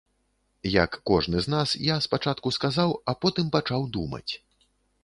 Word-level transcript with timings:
Як 0.83 0.97
кожны 1.09 1.37
з 1.47 1.53
нас, 1.55 1.75
я 1.93 1.99
спачатку 2.09 2.47
сказаў, 2.59 2.89
а 3.09 3.17
потым 3.23 3.45
пачаў 3.59 3.91
думаць. 4.01 4.29